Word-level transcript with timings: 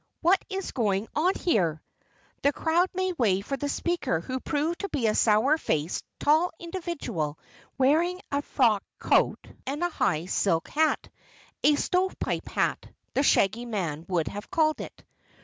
What 0.21 0.43
is 0.49 0.71
going 0.71 1.07
on 1.15 1.35
here?" 1.35 1.79
The 2.41 2.51
crowd 2.51 2.89
made 2.95 3.19
way 3.19 3.41
for 3.41 3.55
the 3.55 3.69
speaker 3.69 4.19
who 4.19 4.39
proved 4.39 4.79
to 4.79 4.89
be 4.89 5.05
a 5.05 5.13
sour 5.13 5.59
faced, 5.59 6.03
tall 6.19 6.51
individual, 6.57 7.37
wearing 7.77 8.19
a 8.31 8.41
frock 8.41 8.83
coat 8.97 9.37
and 9.67 9.83
a 9.83 9.89
high 9.91 10.25
silk 10.25 10.69
hat 10.69 11.07
a 11.63 11.75
stovepipe 11.75 12.47
hat, 12.49 12.87
the 13.13 13.21
Shaggy 13.21 13.65
Man 13.67 14.07
would 14.09 14.27
have 14.27 14.49
called 14.49 14.81
it. 14.81 15.03